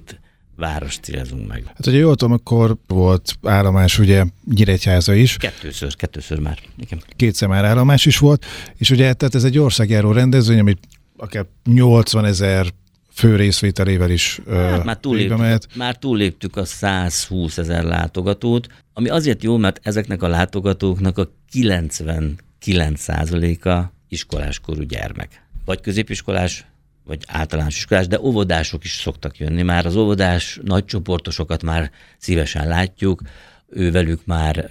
[0.55, 1.63] város célzunk meg.
[1.65, 5.37] Hát ugye jól tudom, akkor volt állomás ugye Nyíregyháza is.
[5.37, 6.59] Kettőször, kettőször már.
[6.77, 7.01] Igen.
[7.15, 8.45] Kétszer már állomás is volt,
[8.77, 10.79] és ugye tehát ez egy országjáró rendezvény, amit
[11.17, 12.67] akár 80 ezer
[13.11, 19.57] fő részvételével is hát, már, túlléptük, már túlléptük a 120 ezer látogatót, ami azért jó,
[19.57, 25.44] mert ezeknek a látogatóknak a 99%-a iskoláskorú gyermek.
[25.65, 26.65] Vagy középiskolás,
[27.04, 29.62] vagy általános iskolás, de óvodások is szoktak jönni.
[29.62, 33.21] Már az óvodás nagy csoportosokat már szívesen látjuk,
[33.69, 34.67] ő velük már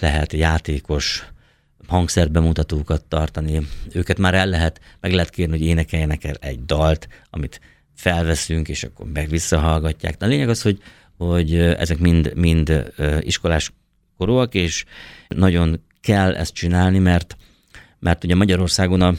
[0.00, 1.24] lehet játékos
[1.86, 7.60] hangszerbemutatókat tartani, őket már el lehet, meg lehet kérni, hogy énekeljenek el egy dalt, amit
[7.94, 10.16] felveszünk, és akkor meg visszahallgatják.
[10.16, 10.78] De a lényeg az, hogy,
[11.16, 13.72] hogy ezek mind, mind iskolás
[14.16, 14.84] korúak, és
[15.28, 17.36] nagyon kell ezt csinálni, mert,
[17.98, 19.14] mert ugye Magyarországon a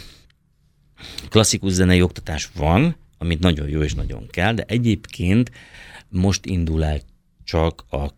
[1.30, 5.52] klasszikus zenei oktatás van, amit nagyon jó és nagyon kell, de egyébként
[6.10, 7.00] most indul el
[7.44, 8.18] csak a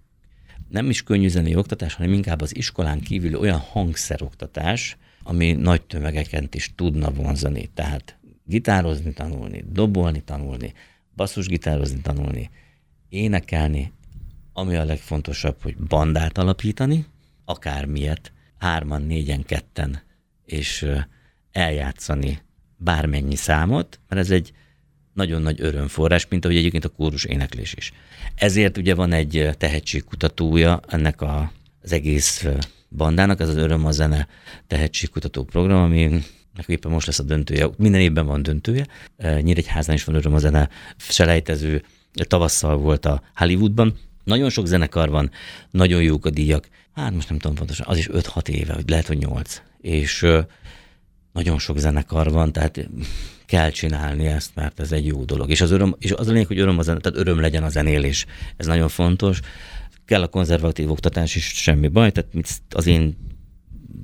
[0.70, 6.56] nem is könnyű zenei oktatás, hanem inkább az iskolán kívül olyan hangszeroktatás, ami nagy tömegeket
[6.56, 7.70] is tudna vonzani.
[7.74, 10.74] Tehát gitározni tanulni, dobolni tanulni,
[11.16, 12.50] basszusgitározni tanulni,
[13.10, 13.92] énekelni,
[14.54, 17.06] ami a legfontosabb, hogy bandát alapítani,
[17.46, 20.02] akármilyet, hárman, négyen, ketten,
[20.46, 20.86] és
[21.52, 22.40] eljátszani
[22.84, 24.54] bármennyi számot, mert ez egy
[25.14, 27.94] nagyon nagy örömforrás, mint ahogy egyébként a kórus éneklés is.
[28.36, 32.46] Ezért ugye van egy tehetségkutatója ennek a, az egész
[32.90, 34.28] bandának, ez az Öröm a Zene
[34.68, 36.24] tehetségkutató program, ami
[36.68, 38.88] éppen most lesz a döntője, minden évben van döntője.
[39.18, 43.98] Nyíregyházán is van Öröm a Zene selejtező, tavasszal volt a Hollywoodban.
[44.24, 45.32] Nagyon sok zenekar van,
[45.72, 46.70] nagyon jók a díjak.
[46.94, 49.62] Hát most nem tudom pontosan, az is 5-6 éve, hogy lehet, hogy 8.
[49.82, 50.28] És
[51.34, 52.90] nagyon sok zenekar van, tehát
[53.46, 55.50] kell csinálni ezt, mert ez egy jó dolog.
[55.50, 57.70] És az, öröm, és az a lényeg, hogy öröm, a zene, tehát öröm legyen a
[57.70, 58.26] zenélés.
[58.58, 59.40] Ez nagyon fontos.
[60.06, 62.32] Kell a konzervatív oktatás is, semmi baj, tehát
[62.70, 63.18] az én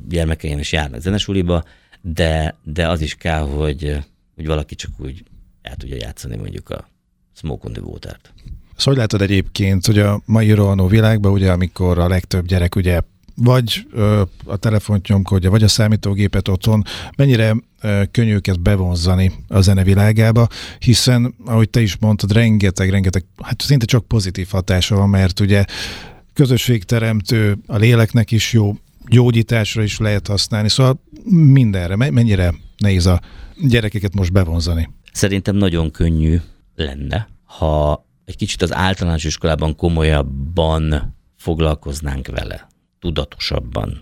[0.08, 1.64] gyermekeim is járnak zenesuliba,
[2.02, 3.98] de, de az is kell, hogy,
[4.36, 5.24] hogy valaki csak úgy
[5.62, 6.90] el tudja játszani mondjuk a
[7.34, 8.34] Smoke on the Water-t.
[8.84, 13.02] Hogy látod egyébként, hogy a mai rohanó világban, ugye, amikor a legtöbb gyerek ugye
[13.42, 13.88] vagy
[14.46, 16.84] a telefont nyomkodja, vagy a számítógépet otthon,
[17.16, 17.56] mennyire
[18.12, 20.48] könnyű őket bevonzani a zene világába,
[20.80, 25.66] hiszen, ahogy te is mondtad, rengeteg, rengeteg, hát szinte csak pozitív hatása van, mert ugye
[26.34, 28.76] közösségteremtő, a léleknek is jó,
[29.08, 33.22] gyógyításra is lehet használni, szóval mindenre, mennyire nehéz a
[33.62, 34.90] gyerekeket most bevonzani.
[35.12, 36.38] Szerintem nagyon könnyű
[36.76, 42.68] lenne, ha egy kicsit az általános iskolában komolyabban foglalkoznánk vele,
[43.00, 44.02] tudatosabban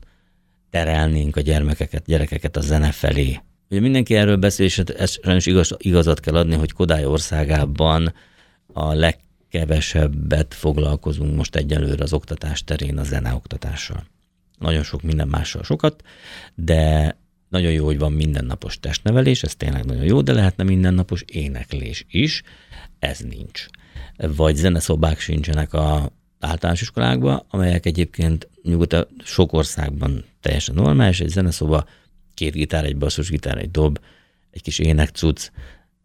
[0.70, 3.40] terelnénk a gyermekeket, gyerekeket a zene felé.
[3.70, 8.14] Ugye mindenki erről beszél, és ez sajnos igaz, igazat kell adni, hogy Kodály országában
[8.74, 14.06] a legkevesebbet foglalkozunk most egyelőre az oktatás terén a zeneoktatással.
[14.60, 16.04] Nagyon sok minden mással sokat,
[16.56, 17.16] de
[17.50, 22.44] nagyon jó, hogy van mindennapos testnevelés, ez tényleg nagyon jó, de lehetne mindennapos éneklés is,
[23.00, 23.66] ez nincs.
[24.18, 26.12] Vagy zeneszobák sincsenek a
[26.46, 31.86] általános iskolákban, amelyek egyébként nyugodt sok országban teljesen normális, egy zeneszoba,
[32.34, 34.00] két gitár, egy basszusgitár, egy dob,
[34.52, 35.52] egy kis énekcuc,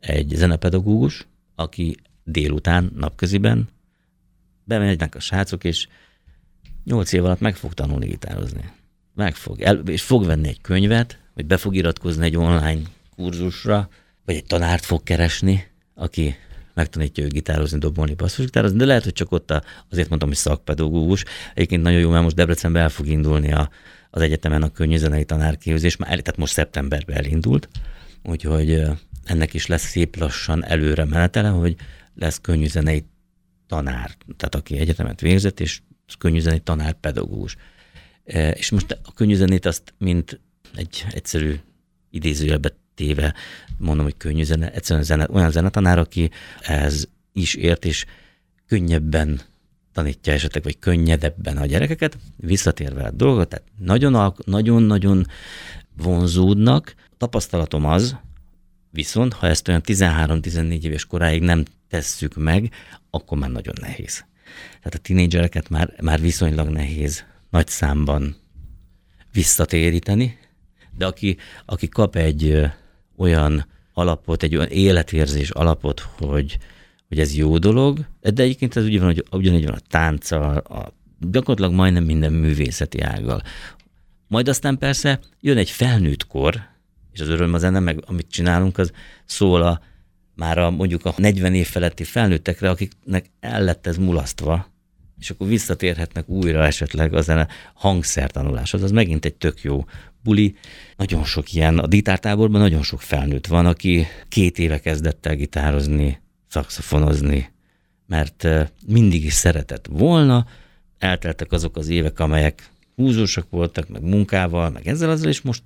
[0.01, 3.69] egy zenepedagógus, aki délután, napköziben
[4.65, 5.89] bemegynek a srácok, és
[6.85, 8.73] nyolc év alatt meg fog tanulni gitározni.
[9.15, 9.61] Meg fog.
[9.61, 12.81] El, és fog venni egy könyvet, vagy be fog iratkozni egy online
[13.17, 13.89] kurzusra,
[14.25, 16.37] vagy egy tanárt fog keresni, aki
[16.81, 21.25] megtanítja ő gitározni, dobolni, basszusgitározni, de lehet, hogy csak ott a, azért mondtam, hogy szakpedagógus.
[21.55, 23.71] Egyébként nagyon jó, mert most Debrecenben el fog indulni a,
[24.11, 27.69] az egyetemen a könnyűzenei tanárképzés, már tehát most szeptemberben elindult,
[28.23, 28.83] úgyhogy
[29.25, 31.77] ennek is lesz szép lassan előre menetele, hogy
[32.15, 33.05] lesz könnyűzenei
[33.67, 35.81] tanár, tehát aki egyetemet végzett, és
[36.19, 37.57] könnyűzenei tanár pedagógus.
[38.53, 40.41] És most a könnyűzenét azt, mint
[40.75, 41.55] egy egyszerű
[42.11, 43.35] idézőjelbe téve
[43.79, 48.05] mondom, hogy könnyű zene, egyszerűen zene, olyan zenetanár, aki ez is ért, és
[48.67, 49.41] könnyebben
[49.93, 53.67] tanítja esetleg, vagy könnyedebben a gyerekeket, visszatérve a dolgot, tehát
[54.45, 55.27] nagyon-nagyon
[55.97, 56.95] vonzódnak.
[57.17, 58.17] Tapasztalatom az,
[58.91, 62.73] viszont ha ezt olyan 13-14 éves koráig nem tesszük meg,
[63.11, 64.25] akkor már nagyon nehéz.
[64.67, 68.37] Tehát a tinédzsereket már, már viszonylag nehéz nagy számban
[69.33, 70.39] visszatéríteni,
[70.97, 72.71] de aki, aki kap egy
[73.21, 76.59] olyan alapot, egy olyan életérzés alapot, hogy,
[77.09, 80.93] hogy ez jó dolog, de egyébként ez ugyan, hogy ugyanígy van a tánccal, a,
[81.31, 83.43] gyakorlatilag majdnem minden művészeti ággal.
[84.29, 86.61] Majd aztán persze jön egy felnőtt kor,
[87.13, 88.93] és az öröm az zene, meg amit csinálunk, az
[89.25, 89.81] szól a,
[90.35, 94.67] már a, mondjuk a 40 év feletti felnőttekre, akiknek el lett ez mulasztva,
[95.19, 98.83] és akkor visszatérhetnek újra esetleg a zene hangszertanuláshoz.
[98.83, 99.85] Az megint egy tök jó
[100.23, 100.55] buli.
[100.97, 106.21] Nagyon sok ilyen, a gitártáborban nagyon sok felnőtt van, aki két éve kezdett el gitározni,
[106.49, 107.51] szakszofonozni,
[108.07, 108.49] mert
[108.87, 110.47] mindig is szeretett volna,
[110.99, 115.63] elteltek azok az évek, amelyek húzósak voltak, meg munkával, meg ezzel azzal, és most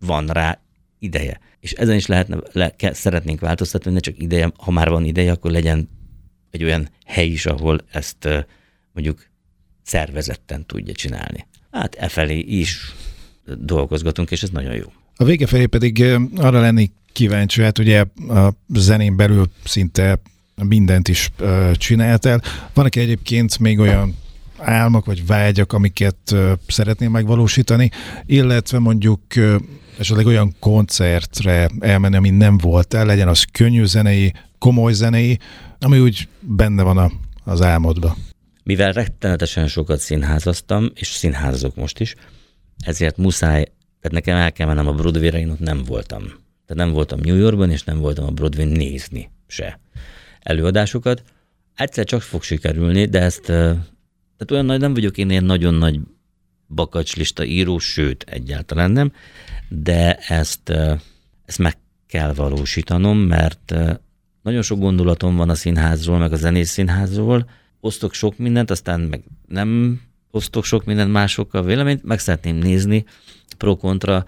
[0.00, 0.60] van rá
[0.98, 1.40] ideje.
[1.60, 5.32] És ezen is lehetne, le, ke, szeretnénk változtatni, ne csak ideje, ha már van ideje,
[5.32, 5.88] akkor legyen
[6.50, 8.28] egy olyan hely is, ahol ezt
[8.92, 9.26] mondjuk
[9.82, 11.46] szervezetten tudja csinálni.
[11.70, 12.92] Hát e felé is
[13.58, 14.92] dolgozgatunk, és ez nagyon jó.
[15.16, 16.04] A vége felé pedig
[16.36, 20.20] arra lenni kíváncsi, hát ugye a zenén belül szinte
[20.54, 21.30] mindent is
[21.74, 22.42] csináltál.
[22.74, 24.16] Vannak egyébként még olyan
[24.58, 26.34] álmok vagy vágyak, amiket
[26.68, 27.90] szeretném megvalósítani,
[28.26, 29.20] illetve mondjuk
[29.98, 35.38] esetleg olyan koncertre elmenni, ami nem volt el, legyen az könnyű zenei, komoly zenei,
[35.80, 37.10] ami úgy benne van a,
[37.44, 38.14] az álmodban.
[38.62, 42.14] Mivel rettenetesen sokat színházaztam, és színházazok most is,
[42.84, 43.64] ezért muszáj,
[44.00, 46.22] tehát nekem el kell mennem a Broadway-re, én ott nem voltam.
[46.66, 49.80] Tehát nem voltam New Yorkban, és nem voltam a Broadway nézni se
[50.40, 51.22] előadásokat.
[51.74, 56.00] Egyszer csak fog sikerülni, de ezt, tehát olyan nagy nem vagyok én ilyen nagyon nagy
[56.66, 59.12] bakacslista író, sőt, egyáltalán nem,
[59.68, 60.72] de ezt,
[61.44, 63.74] ezt meg kell valósítanom, mert
[64.42, 69.22] nagyon sok gondolatom van a színházról, meg a zenész színházról, osztok sok mindent, aztán meg
[69.46, 73.04] nem osztok sok mindent másokkal véleményt, meg szeretném nézni
[73.56, 74.24] pro-kontra,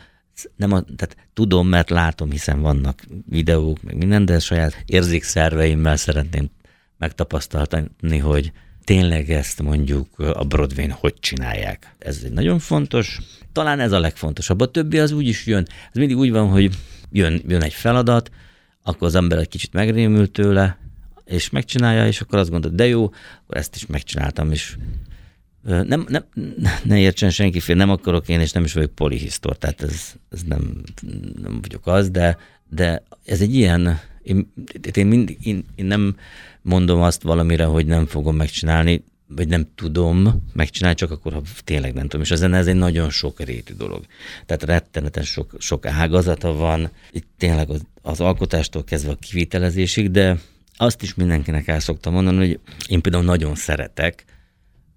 [0.57, 6.51] nem a, tehát tudom, mert látom, hiszen vannak videók, meg minden, de saját érzékszerveimmel szeretném
[6.99, 8.53] megtapasztalni, hogy
[8.85, 11.95] tényleg ezt mondjuk a Broadway-n hogy csinálják.
[11.99, 13.19] Ez egy nagyon fontos.
[13.53, 14.61] Talán ez a legfontosabb.
[14.61, 15.67] A többi az úgy is jön.
[15.69, 16.71] Ez mindig úgy van, hogy
[17.11, 18.31] jön, jön egy feladat,
[18.83, 20.79] akkor az ember egy kicsit megrémül tőle,
[21.25, 23.05] és megcsinálja, és akkor azt gondolod, de jó,
[23.43, 24.77] akkor ezt is megcsináltam, és
[25.63, 26.25] nem, nem,
[26.83, 30.43] ne értsen senki fél, nem akarok én, és nem is vagyok polihisztor, tehát ez, ez
[30.43, 30.83] nem,
[31.43, 34.53] nem vagyok az, de, de ez egy ilyen, én,
[34.93, 36.17] én, mind, én, én nem
[36.63, 41.95] mondom azt valamire, hogy nem fogom megcsinálni, vagy nem tudom megcsinálni, csak akkor, ha tényleg
[41.95, 42.21] nem tudom.
[42.21, 44.05] És a zene ez egy nagyon sok rétű dolog.
[44.47, 50.39] Tehát retteneten sok, sok ágazata van, itt tényleg az, az alkotástól kezdve a kivitelezésig, de
[50.77, 54.25] azt is mindenkinek el szoktam mondani, hogy én például nagyon szeretek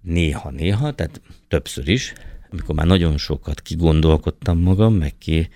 [0.04, 2.12] néha-néha, tehát többször is,
[2.50, 5.48] amikor már nagyon sokat kigondolkodtam magam, meg ki,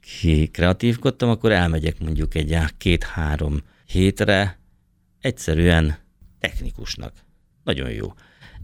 [0.00, 4.58] ki kreatívkodtam, akkor elmegyek mondjuk egy két-három hétre
[5.20, 5.96] egyszerűen
[6.38, 7.12] technikusnak.
[7.64, 8.12] Nagyon jó.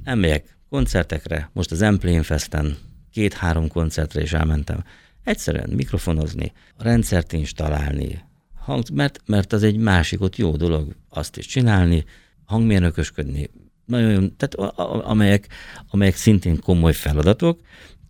[0.04, 2.76] Elmegyek koncertekre, most az Emplén Festen
[3.12, 4.84] két-három koncertre is elmentem.
[5.24, 8.24] Egyszerűen mikrofonozni, a rendszert installálni,
[8.54, 12.04] hang, mert, mert az egy másik ott jó dolog azt is csinálni,
[12.44, 13.50] hangmérnökösködni,
[13.90, 14.72] nagyon, tehát
[15.04, 15.46] amelyek,
[15.90, 17.60] amelyek szintén komoly feladatok,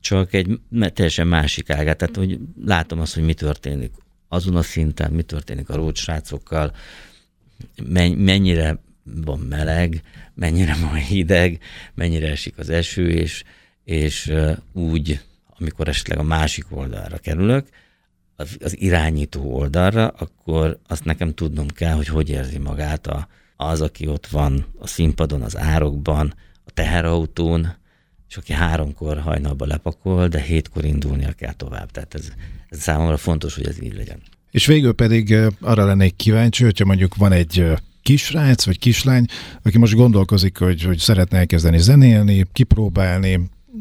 [0.00, 0.60] csak egy
[0.92, 3.92] teljesen másik ágát, tehát hogy látom azt, hogy mi történik
[4.28, 6.72] azon a szinten, mi történik a rócsrácokkal,
[8.16, 10.02] mennyire van meleg,
[10.34, 11.58] mennyire van hideg,
[11.94, 13.44] mennyire esik az eső, és,
[13.84, 14.32] és
[14.72, 15.20] úgy,
[15.58, 17.66] amikor esetleg a másik oldalra kerülök,
[18.36, 23.28] az, az irányító oldalra, akkor azt nekem tudnom kell, hogy hogy érzi magát a,
[23.60, 27.74] az, aki ott van a színpadon, az árokban, a teherautón,
[28.28, 31.90] és aki háromkor hajnalba lepakol, de hétkor indulnia kell tovább.
[31.90, 32.28] Tehát ez,
[32.68, 34.22] ez számomra fontos, hogy ez így legyen.
[34.50, 37.66] És végül pedig arra lennék kíváncsi, hogyha mondjuk van egy
[38.02, 39.24] kisrác vagy kislány,
[39.62, 43.40] aki most gondolkozik, hogy, hogy szeretne elkezdeni zenélni, kipróbálni,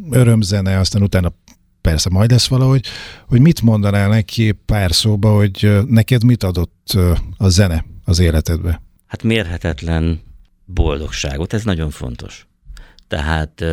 [0.09, 1.33] örömzene, aztán utána
[1.81, 2.85] persze majd lesz valahogy,
[3.27, 6.97] hogy mit mondanál neki pár szóba, hogy neked mit adott
[7.37, 8.81] a zene az életedbe?
[9.09, 10.21] Hát mérhetetlen
[10.65, 12.47] boldogságot, ez nagyon fontos.
[13.07, 13.65] Tehát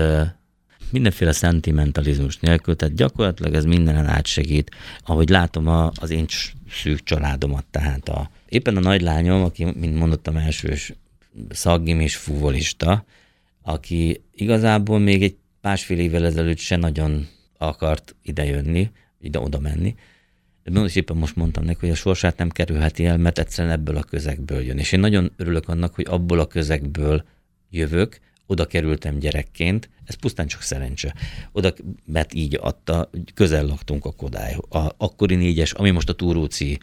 [0.91, 4.71] mindenféle szentimentalizmus nélkül, tehát gyakorlatilag ez mindenen átsegít,
[5.05, 6.27] ahogy látom a, az én
[6.71, 10.93] szűk családomat, tehát a, éppen a nagylányom, aki, mint mondottam, elsős
[11.51, 13.05] szaggim és fuvolista,
[13.63, 19.95] aki igazából még egy másfél évvel ezelőtt se nagyon akart idejönni, ide oda menni,
[20.75, 24.03] is éppen most mondtam neki, hogy a sorsát nem kerülheti el, mert egyszerűen ebből a
[24.03, 24.79] közegből jön.
[24.79, 27.25] És én nagyon örülök annak, hogy abból a közegből
[27.71, 31.15] jövök, oda kerültem gyerekként, ez pusztán csak szerencse.
[31.53, 31.75] Oda,
[32.05, 34.57] mert így adta, közel laktunk a Kodály.
[34.69, 36.79] A akkori négyes, ami most a Túróci,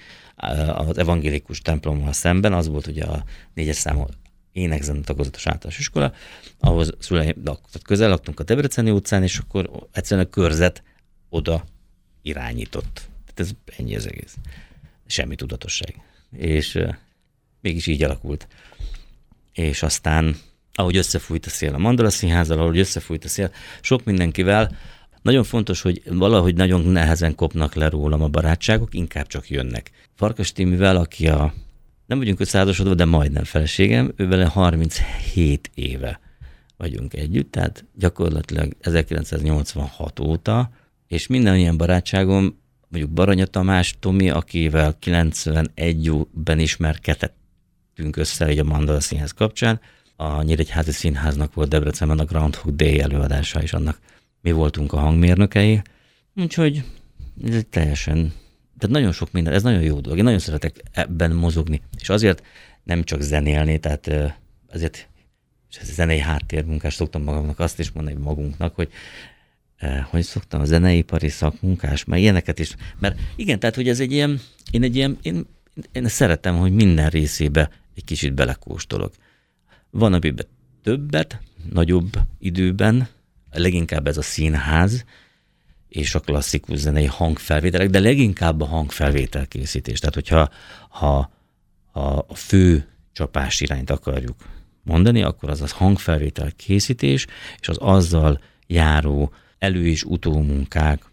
[0.67, 4.05] az evangélikus templommal szemben, az volt ugye a négyes számú
[4.51, 6.13] énekzene tagozatos általános iskola,
[6.59, 7.43] ahhoz szüleim,
[7.83, 10.83] közel laktunk a Debreceni utcán, és akkor egyszerűen a körzet
[11.29, 11.63] oda
[12.21, 13.11] irányított.
[13.33, 14.35] Tehát ez ennyi az egész.
[15.05, 16.01] Semmi tudatosság.
[16.37, 16.95] És uh,
[17.61, 18.47] mégis így alakult.
[19.53, 20.35] És aztán
[20.73, 24.77] ahogy összefújt a szél a Mandala Színházzal, ahogy összefújt a szél, sok mindenkivel,
[25.21, 29.91] nagyon fontos, hogy valahogy nagyon nehezen kopnak le rólam a barátságok, inkább csak jönnek.
[30.15, 31.53] Farkas Timivel, aki a,
[32.05, 36.19] nem vagyunk összeházasodva, de majdnem feleségem, ő vele 37 éve
[36.77, 40.71] vagyunk együtt, tehát gyakorlatilag 1986 óta,
[41.07, 42.61] és minden ilyen barátságom,
[42.93, 49.79] mondjuk Baranya Tamás, Tomi, akivel 91-ben ismerkedtünk össze egy a Mandala Színház kapcsán,
[50.15, 53.99] a Nyíregyházi Színháznak volt Debrecenben a Groundhog Day előadása, és annak
[54.41, 55.81] mi voltunk a hangmérnökei.
[56.35, 56.83] Úgyhogy
[57.45, 58.15] ez teljesen,
[58.77, 60.17] tehát nagyon sok minden, ez nagyon jó dolog.
[60.17, 62.43] Én nagyon szeretek ebben mozogni, és azért
[62.83, 64.11] nem csak zenélni, tehát
[64.71, 65.07] azért
[65.69, 68.91] és ez zenei háttérmunkás, szoktam magamnak azt is mondani magunknak, hogy
[70.09, 74.39] hogy szoktam, a zeneipari szakmunkás, mert ilyeneket is, mert igen, tehát, hogy ez egy ilyen,
[74.71, 75.45] én egy ilyen, én,
[75.91, 79.13] én szeretem, hogy minden részébe egy kicsit belekóstolok.
[79.89, 80.45] Van, amiben
[80.83, 81.39] többet,
[81.71, 83.07] nagyobb időben,
[83.51, 85.05] leginkább ez a színház,
[85.87, 89.99] és a klasszikus zenei hangfelvételek, de leginkább a hangfelvétel készítés.
[89.99, 90.49] Tehát, hogyha
[90.89, 91.31] ha,
[91.91, 94.35] ha a fő csapás irányt akarjuk
[94.83, 97.25] mondani, akkor az az hangfelvétel készítés,
[97.59, 99.33] és az azzal járó
[99.63, 101.03] elő- és utómunkák,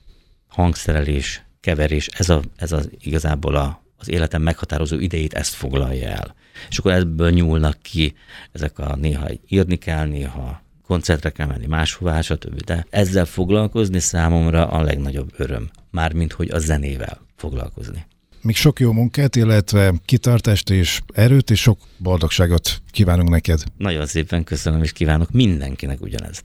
[0.49, 6.35] hangszerelés, keverés, ez, a, ez az igazából a, az életem meghatározó idejét ezt foglalja el.
[6.71, 8.15] És akkor ebből nyúlnak ki
[8.53, 12.63] ezek a néha írni kell, néha koncertre kell menni máshová, stb.
[12.65, 15.71] De ezzel foglalkozni számomra a legnagyobb öröm.
[15.91, 18.07] Mármint, hogy a zenével foglalkozni.
[18.43, 23.63] Még sok jó munkát, illetve kitartást és erőt, és sok boldogságot kívánunk neked.
[23.77, 26.45] Nagyon szépen köszönöm, és kívánok mindenkinek ugyanezt.